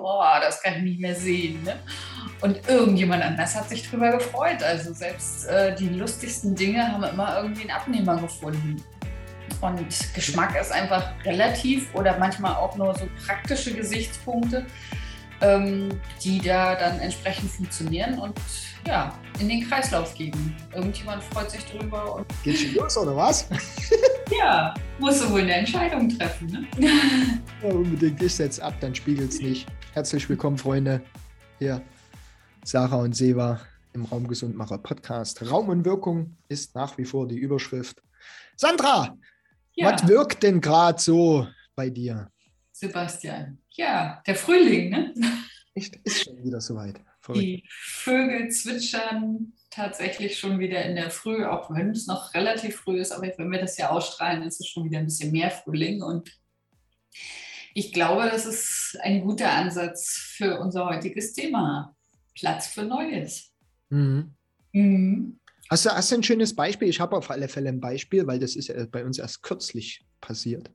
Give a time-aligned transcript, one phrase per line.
[0.00, 1.62] boah, das kann ich nicht mehr sehen.
[1.64, 1.78] Ne?
[2.40, 4.62] Und irgendjemand anders hat sich darüber gefreut.
[4.62, 8.82] Also selbst äh, die lustigsten Dinge haben immer irgendwie einen Abnehmer gefunden.
[9.60, 14.66] Und Geschmack ist einfach relativ oder manchmal auch nur so praktische Gesichtspunkte,
[15.40, 15.88] ähm,
[16.22, 18.38] die da dann entsprechend funktionieren und
[18.86, 20.56] ja, in den Kreislauf geben.
[20.74, 22.16] Irgendjemand freut sich drüber.
[22.16, 23.48] Und Geht schon los, oder was?
[24.30, 26.46] ja, musst du wohl eine Entscheidung treffen.
[26.48, 26.66] Ne?
[27.62, 28.22] ja, unbedingt.
[28.22, 29.66] Ich setze ab, dann spiegelt es nicht.
[29.92, 31.02] Herzlich willkommen, Freunde.
[31.58, 31.82] Hier,
[32.64, 33.60] Sarah und Seva
[33.92, 35.50] im Raumgesundmacher Podcast.
[35.50, 38.02] Raum und Wirkung ist nach wie vor die Überschrift.
[38.56, 39.16] Sandra,
[39.74, 39.92] ja.
[39.92, 42.30] was wirkt denn gerade so bei dir?
[42.72, 45.14] Sebastian, ja, der Frühling, ne?
[45.74, 47.00] Echt, ist schon wieder soweit.
[47.34, 53.00] Die Vögel zwitschern tatsächlich schon wieder in der Früh, auch wenn es noch relativ früh
[53.00, 56.02] ist, aber wenn wir das ja ausstrahlen, ist es schon wieder ein bisschen mehr Frühling
[56.02, 56.30] und
[57.74, 61.94] ich glaube, das ist ein guter Ansatz für unser heutiges Thema.
[62.34, 63.52] Platz für Neues.
[63.90, 64.34] Mhm.
[64.72, 65.38] Mhm.
[65.70, 66.88] Hast, du, hast du ein schönes Beispiel?
[66.88, 70.04] Ich habe auf alle Fälle ein Beispiel, weil das ist ja bei uns erst kürzlich
[70.20, 70.70] passiert.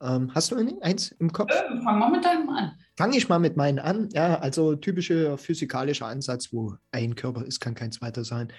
[0.00, 1.50] Ähm, hast du eins im Kopf?
[1.50, 2.72] Äh, fang mal mit deinem an.
[2.96, 4.08] Fange ich mal mit meinen an.
[4.12, 8.52] Ja, also typischer physikalischer Ansatz, wo ein Körper ist, kann kein zweiter sein.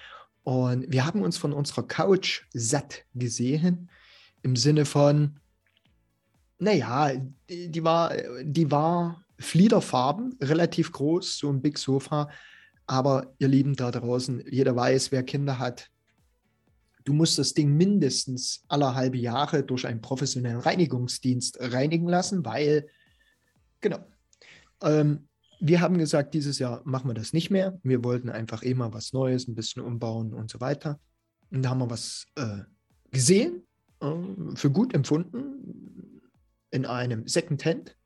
[0.44, 3.90] Und wir haben uns von unserer Couch satt gesehen,
[4.42, 5.40] im Sinne von,
[6.58, 7.12] naja,
[7.50, 12.30] die, die war, die war Fliederfarben, relativ groß, so ein Big Sofa.
[12.88, 15.90] Aber ihr Lieben da draußen, jeder weiß, wer Kinder hat,
[17.10, 22.88] du musst das Ding mindestens alle halbe Jahre durch einen professionellen Reinigungsdienst reinigen lassen, weil,
[23.82, 23.98] genau,
[24.84, 25.28] ähm,
[25.60, 27.80] wir haben gesagt, dieses Jahr machen wir das nicht mehr.
[27.82, 31.00] Wir wollten einfach immer was Neues, ein bisschen umbauen und so weiter.
[31.50, 32.60] Und da haben wir was äh,
[33.10, 33.64] gesehen,
[34.02, 34.14] äh,
[34.54, 36.22] für gut empfunden,
[36.70, 37.98] in einem Secondhand.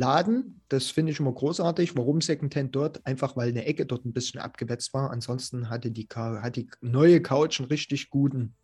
[0.00, 1.94] Laden, das finde ich immer großartig.
[1.94, 3.04] Warum Secondhand dort?
[3.06, 5.10] Einfach weil eine Ecke dort ein bisschen abgewetzt war.
[5.10, 8.54] Ansonsten hatte die, hat die neue Couch einen richtig guten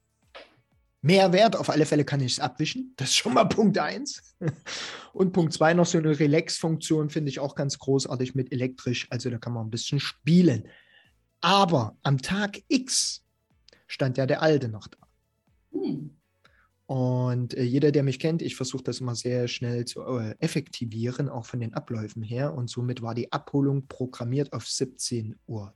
[1.02, 1.54] Mehrwert.
[1.54, 2.94] Auf alle Fälle kann ich es abwischen.
[2.96, 4.36] Das ist schon mal Punkt 1.
[5.12, 9.06] Und Punkt 2 noch so eine Relax-Funktion finde ich auch ganz großartig mit elektrisch.
[9.10, 10.66] Also da kann man ein bisschen spielen.
[11.42, 13.22] Aber am Tag X
[13.86, 14.98] stand ja der alte noch da.
[15.72, 16.15] Hm.
[16.86, 21.28] Und äh, jeder, der mich kennt, ich versuche das immer sehr schnell zu äh, effektivieren,
[21.28, 22.54] auch von den Abläufen her.
[22.54, 25.74] Und somit war die Abholung programmiert auf 17.30 Uhr.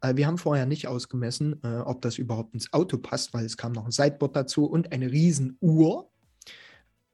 [0.00, 3.56] Äh, wir haben vorher nicht ausgemessen, äh, ob das überhaupt ins Auto passt, weil es
[3.56, 6.08] kam noch ein Sideboard dazu und eine Riesenuhr.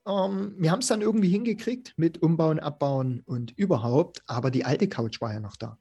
[0.06, 4.89] Ähm, wir haben es dann irgendwie hingekriegt mit Umbauen, Abbauen und überhaupt, aber die alte
[4.89, 5.78] Couch war ja noch da.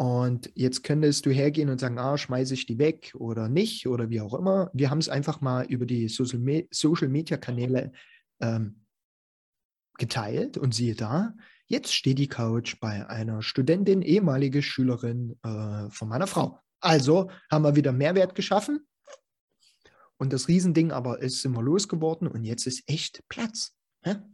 [0.00, 4.08] Und jetzt könntest du hergehen und sagen, ah, schmeiße ich die weg oder nicht oder
[4.08, 4.70] wie auch immer.
[4.72, 7.92] Wir haben es einfach mal über die Social Media Kanäle
[8.40, 8.86] ähm,
[9.98, 11.34] geteilt und siehe da,
[11.66, 16.58] jetzt steht die Couch bei einer Studentin, ehemalige Schülerin äh, von meiner Frau.
[16.80, 18.86] Also haben wir wieder Mehrwert geschaffen.
[20.16, 23.76] Und das Riesending aber ist immer losgeworden und jetzt ist echt Platz.
[24.06, 24.26] Ja?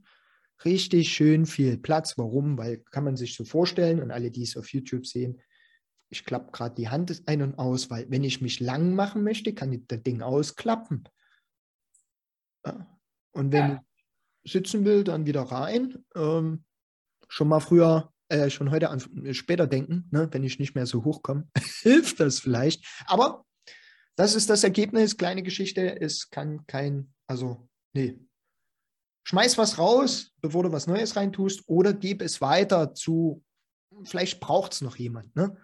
[0.65, 2.17] Richtig schön viel Platz.
[2.17, 2.57] Warum?
[2.57, 5.41] Weil kann man sich so vorstellen und alle, die es auf YouTube sehen,
[6.09, 9.55] ich klappe gerade die Hand ein und aus, weil wenn ich mich lang machen möchte,
[9.55, 11.09] kann ich das Ding ausklappen.
[13.33, 13.85] Und wenn ja.
[14.43, 16.05] ich sitzen will, dann wieder rein.
[16.15, 16.65] Ähm,
[17.29, 20.87] schon mal früher, äh, schon heute an äh, später denken, ne, wenn ich nicht mehr
[20.87, 21.49] so hochkomme,
[21.83, 22.85] hilft das vielleicht.
[23.07, 23.45] Aber
[24.17, 25.17] das ist das Ergebnis.
[25.17, 28.19] Kleine Geschichte, es kann kein, also, nee.
[29.25, 33.45] Schmeiß was raus, bevor du was Neues reintust, oder gib es weiter zu,
[34.05, 35.35] vielleicht braucht es noch jemand.
[35.35, 35.57] Ne?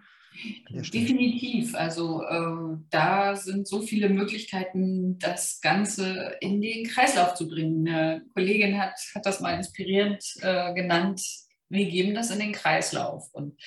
[0.70, 1.74] Definitiv.
[1.74, 7.86] Also äh, da sind so viele Möglichkeiten, das Ganze in den Kreislauf zu bringen.
[7.86, 11.22] Eine Kollegin hat, hat das mal inspirierend äh, genannt.
[11.68, 13.28] Wir geben das in den Kreislauf.
[13.32, 13.60] Und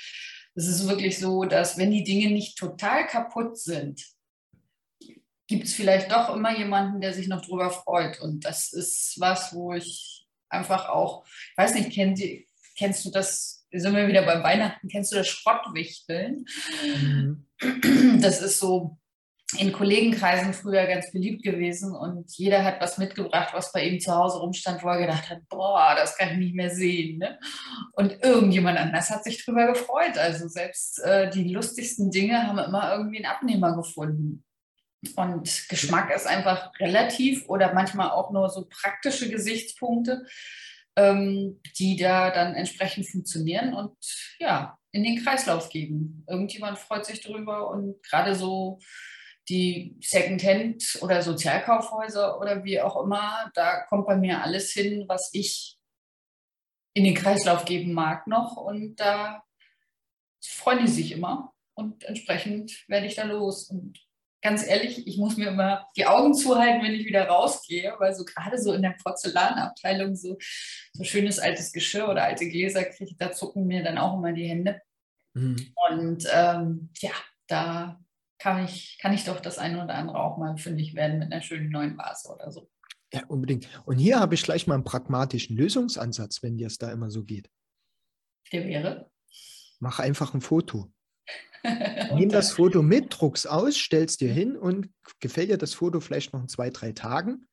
[0.56, 4.02] es ist wirklich so, dass wenn die Dinge nicht total kaputt sind,
[5.48, 8.20] gibt es vielleicht doch immer jemanden, der sich noch drüber freut.
[8.20, 11.92] Und das ist was, wo ich einfach auch, ich weiß nicht,
[12.78, 16.46] kennst du das sind wir wieder beim Weihnachten, kennst du das Schrottwichteln?
[16.84, 17.46] Mhm.
[18.22, 18.98] Das ist so
[19.58, 24.14] in Kollegenkreisen früher ganz beliebt gewesen und jeder hat was mitgebracht, was bei ihm zu
[24.14, 27.20] Hause rumstand, wo er gedacht hat, boah, das kann ich nicht mehr sehen.
[27.20, 27.40] Ne?
[27.94, 30.18] Und irgendjemand anders hat sich darüber gefreut.
[30.18, 34.44] Also selbst äh, die lustigsten Dinge haben immer irgendwie einen Abnehmer gefunden.
[35.16, 40.26] Und Geschmack ist einfach relativ oder manchmal auch nur so praktische Gesichtspunkte
[40.96, 43.96] ähm, die da dann entsprechend funktionieren und
[44.40, 46.24] ja, in den Kreislauf geben.
[46.28, 48.80] Irgendjemand freut sich darüber und gerade so
[49.50, 55.30] die Secondhand- oder Sozialkaufhäuser oder wie auch immer, da kommt bei mir alles hin, was
[55.34, 55.78] ich
[56.94, 58.58] in den Kreislauf geben mag noch.
[58.58, 59.44] Und da
[60.44, 61.54] freuen die sich immer.
[61.76, 63.70] Und entsprechend werde ich da los.
[63.70, 64.00] Und
[64.46, 68.24] ganz ehrlich, ich muss mir immer die Augen zuhalten, wenn ich wieder rausgehe, weil so
[68.24, 70.38] gerade so in der Porzellanabteilung so,
[70.94, 74.48] so schönes altes Geschirr oder alte Gläser kriege, da zucken mir dann auch immer die
[74.48, 74.80] Hände.
[75.34, 75.74] Mhm.
[75.90, 77.10] Und ähm, ja,
[77.48, 78.00] da
[78.38, 81.42] kann ich, kann ich doch das eine oder andere auch mal fündig werden mit einer
[81.42, 82.70] schönen neuen Vase oder so.
[83.12, 83.68] Ja, unbedingt.
[83.86, 87.24] Und hier habe ich gleich mal einen pragmatischen Lösungsansatz, wenn dir es da immer so
[87.24, 87.50] geht.
[88.52, 89.10] Der wäre?
[89.80, 90.94] Mach einfach ein Foto.
[92.16, 94.90] Nimm das Foto mit, druck's aus, stell's dir hin und
[95.20, 97.46] gefällt dir das Foto vielleicht noch in zwei, drei Tagen,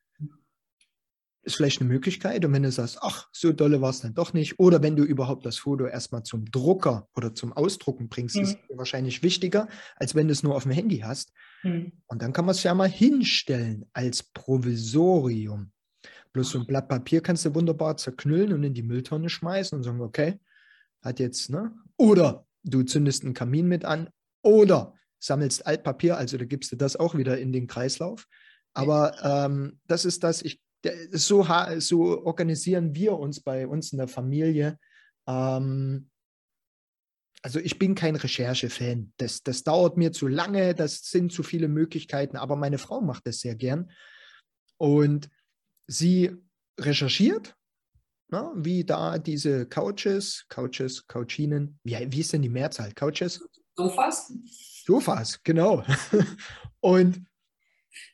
[1.43, 2.45] ist vielleicht eine Möglichkeit.
[2.45, 5.03] Und wenn du sagst, ach, so dolle war es dann doch nicht, oder wenn du
[5.03, 8.43] überhaupt das Foto erstmal zum Drucker oder zum Ausdrucken bringst, mhm.
[8.43, 11.33] ist wahrscheinlich wichtiger, als wenn du es nur auf dem Handy hast.
[11.63, 11.93] Mhm.
[12.07, 15.73] Und dann kann man es ja mal hinstellen als Provisorium.
[16.33, 19.83] Bloß so ein Blatt Papier kannst du wunderbar zerknüllen und in die Mülltonne schmeißen und
[19.83, 20.39] sagen, okay,
[21.03, 21.73] hat jetzt, ne?
[21.97, 24.11] Oder du zündest einen Kamin mit an
[24.43, 28.27] oder sammelst Altpapier, also da gibst du das auch wieder in den Kreislauf.
[28.75, 30.61] Aber ähm, das ist das, ich,
[31.13, 31.47] so,
[31.79, 34.79] so organisieren wir uns bei uns in der Familie.
[35.29, 36.11] Ähm,
[37.43, 39.13] also ich bin kein Recherche-Fan.
[39.17, 43.27] Das, das dauert mir zu lange, das sind zu viele Möglichkeiten, aber meine Frau macht
[43.27, 43.91] das sehr gern.
[44.77, 45.29] Und
[45.87, 46.37] sie
[46.79, 47.55] recherchiert
[48.33, 52.93] na, ne, wie da diese Couches, Couches, Couchinen, wie, wie ist denn die Mehrzahl?
[52.95, 53.47] Couches?
[53.77, 54.33] Sofas.
[54.85, 55.85] Sofas, genau.
[56.81, 57.25] und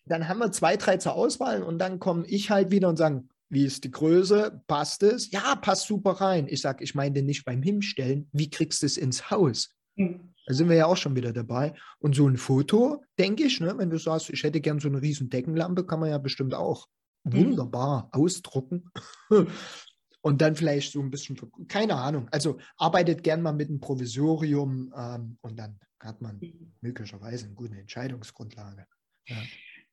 [0.05, 3.25] dann haben wir zwei, drei zur Auswahl und dann komme ich halt wieder und sage,
[3.49, 4.63] wie ist die Größe?
[4.67, 5.31] Passt es?
[5.31, 6.49] Ja, passt super rein.
[6.49, 9.71] Ich sage, ich meine nicht beim Hinstellen, wie kriegst du es ins Haus?
[9.97, 10.35] Mhm.
[10.47, 11.75] Da sind wir ja auch schon wieder dabei.
[11.99, 15.01] Und so ein Foto, denke ich, ne, wenn du sagst, ich hätte gern so eine
[15.01, 16.89] riesen Deckenlampe, kann man ja bestimmt auch
[17.25, 17.37] mhm.
[17.37, 18.91] wunderbar ausdrucken.
[20.21, 21.39] und dann vielleicht so ein bisschen,
[21.69, 22.29] keine Ahnung.
[22.31, 26.41] Also arbeitet gern mal mit einem Provisorium ähm, und dann hat man
[26.81, 28.87] möglicherweise eine gute Entscheidungsgrundlage.
[29.27, 29.37] Ja.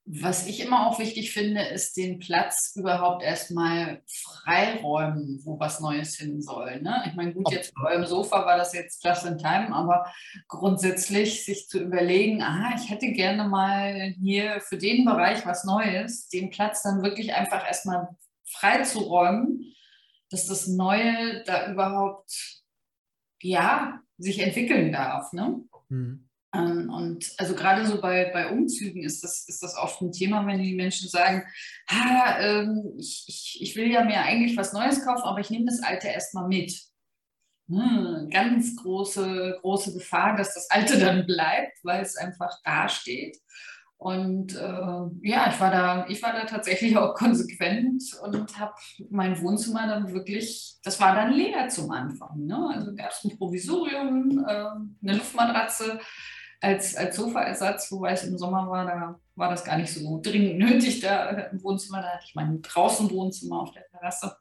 [0.07, 6.15] Was ich immer auch wichtig finde, ist den Platz überhaupt erstmal freiräumen, wo was Neues
[6.15, 6.79] hin soll.
[6.81, 7.05] Ne?
[7.07, 10.05] Ich meine, gut, jetzt bei eurem Sofa war das jetzt just in time, aber
[10.47, 16.29] grundsätzlich sich zu überlegen, aha, ich hätte gerne mal hier für den Bereich was Neues,
[16.29, 18.09] den Platz dann wirklich einfach erstmal
[18.43, 19.73] freizuräumen
[20.29, 22.63] dass das Neue da überhaupt,
[23.41, 25.33] ja, sich entwickeln darf.
[25.33, 25.61] Ne?
[25.89, 26.29] Mhm.
[26.55, 30.45] Ähm, und also gerade so bei, bei Umzügen ist das, ist das oft ein Thema,
[30.47, 31.43] wenn die Menschen sagen,
[31.89, 35.65] ha, ähm, ich, ich, ich will ja mir eigentlich was Neues kaufen, aber ich nehme
[35.65, 36.73] das Alte erstmal mit.
[37.67, 43.37] Hm, ganz große, große Gefahr, dass das Alte dann bleibt, weil es einfach dasteht.
[44.05, 48.75] Und äh, ja, ich war, da, ich war da tatsächlich auch konsequent und habe
[49.09, 52.45] mein Wohnzimmer dann wirklich, das war dann leer zum Anfang.
[52.45, 52.69] Ne?
[52.71, 55.99] Also gab es ein Provisorium, äh, eine Luftmatratze
[56.61, 60.59] als, als Sofaersatz, wobei es im Sommer war, da war das gar nicht so dringend
[60.59, 62.03] nötig da im Wohnzimmer.
[62.03, 64.37] Da hatte ich mein draußen Wohnzimmer auf der Terrasse.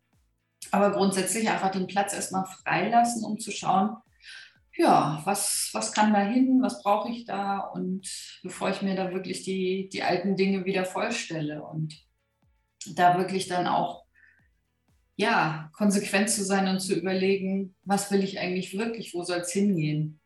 [0.72, 3.96] Aber grundsätzlich einfach den Platz erstmal freilassen, um zu schauen,
[4.76, 7.58] ja, was, was kann da hin, was brauche ich da?
[7.60, 8.08] Und
[8.42, 11.94] bevor ich mir da wirklich die, die alten Dinge wieder vollstelle und
[12.94, 14.04] da wirklich dann auch
[15.16, 19.52] ja, konsequent zu sein und zu überlegen, was will ich eigentlich wirklich, wo soll es
[19.52, 20.20] hingehen?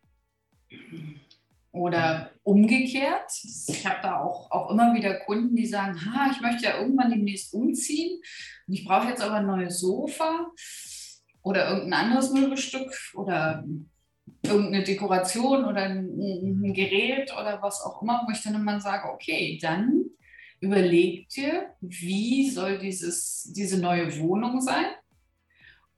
[1.73, 6.65] Oder umgekehrt, ich habe da auch, auch immer wieder Kunden, die sagen, ha, ich möchte
[6.65, 8.19] ja irgendwann demnächst umziehen
[8.67, 10.47] und ich brauche jetzt aber ein neues Sofa
[11.43, 13.65] oder irgendein anderes Möbelstück oder
[14.43, 19.09] irgendeine Dekoration oder ein, ein, Gerät oder was auch immer, wo ich dann immer sage,
[19.13, 20.05] okay, dann
[20.61, 24.87] überleg dir, wie soll dieses, diese neue Wohnung sein?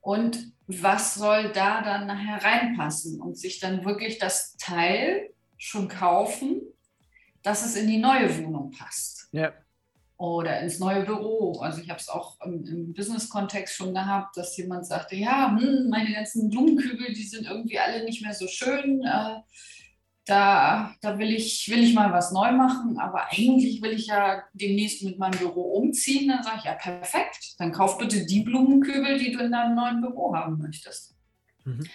[0.01, 3.21] Und was soll da dann nachher reinpassen?
[3.21, 6.63] Und sich dann wirklich das Teil schon kaufen,
[7.43, 9.29] dass es in die neue Wohnung passt.
[9.33, 9.53] Ja
[10.21, 11.61] oder ins neue Büro.
[11.61, 15.89] Also ich habe es auch im, im Business-Kontext schon gehabt, dass jemand sagte, ja, hm,
[15.89, 19.03] meine ganzen Blumenkübel, die sind irgendwie alle nicht mehr so schön.
[19.03, 19.37] Äh,
[20.27, 24.43] da, da will, ich, will ich mal was neu machen, aber eigentlich will ich ja
[24.53, 26.29] demnächst mit meinem Büro umziehen.
[26.29, 30.03] Dann sage ich, ja, perfekt, dann kauf bitte die Blumenkübel, die du in deinem neuen
[30.03, 31.17] Büro haben möchtest.
[31.65, 31.89] Mhm.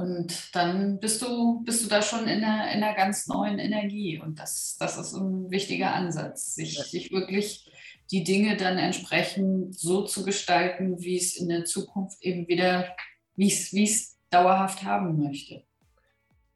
[0.00, 4.18] Und dann bist du, bist du da schon in einer, in einer ganz neuen Energie.
[4.18, 6.84] Und das, das ist ein wichtiger Ansatz, sich, ja.
[6.84, 7.70] sich wirklich
[8.10, 12.96] die Dinge dann entsprechend so zu gestalten, wie es in der Zukunft eben wieder,
[13.36, 15.64] wie es, wie es dauerhaft haben möchte.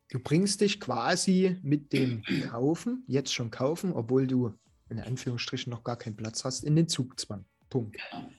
[0.09, 4.55] Du bringst dich quasi mit dem Kaufen, jetzt schon kaufen, obwohl du
[4.89, 7.45] in Anführungsstrichen noch gar keinen Platz hast, in den Zugzwang.
[7.69, 7.99] Punkt.
[8.11, 8.31] Genau.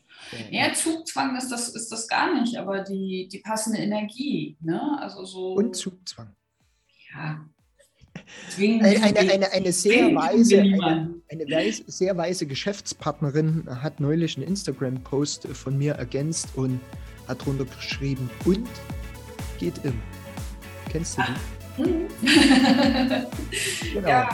[0.50, 4.58] Ja, Zugzwang ist das, ist das gar nicht, aber die, die passende Energie.
[4.60, 4.98] Ne?
[5.00, 6.36] Also so, Und Zugzwang.
[7.14, 7.46] Ja.
[8.58, 14.48] Eine, eine, eine, eine, sehr weise, eine, eine weise, sehr weise Geschäftspartnerin hat neulich einen
[14.48, 16.80] Instagram-Post von mir ergänzt und
[17.28, 18.68] hat drunter geschrieben, und
[19.60, 20.02] geht im.
[20.90, 21.82] Kennst du die?
[21.82, 22.08] Mhm.
[23.94, 24.08] genau.
[24.08, 24.30] Ja,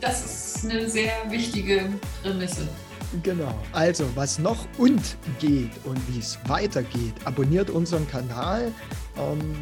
[0.00, 1.88] das ist eine sehr wichtige
[2.22, 2.68] Prämisse.
[3.22, 3.54] Genau.
[3.72, 8.72] Also, was noch und geht und wie es weitergeht, abonniert unseren Kanal.
[9.18, 9.54] Ähm,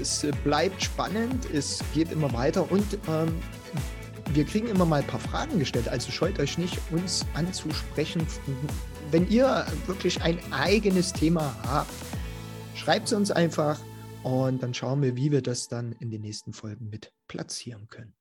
[0.00, 3.32] es bleibt spannend, es geht immer weiter und ähm,
[4.32, 5.88] wir kriegen immer mal ein paar Fragen gestellt.
[5.88, 8.26] Also scheut euch nicht, uns anzusprechen.
[9.12, 11.92] Wenn ihr wirklich ein eigenes Thema habt,
[12.74, 13.78] schreibt es uns einfach
[14.24, 18.14] und dann schauen wir, wie wir das dann in den nächsten Folgen mit platzieren können.